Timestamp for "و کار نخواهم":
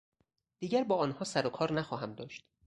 1.47-2.13